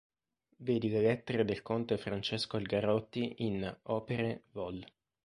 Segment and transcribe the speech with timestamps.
[0.57, 4.83] Vedi le lettere del Conte Francesco Algarotti in "Opere" Vol.